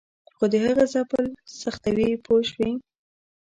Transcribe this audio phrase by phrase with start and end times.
[0.35, 1.25] خو د هغه ځپل
[1.61, 2.71] سختوي پوه شوې!.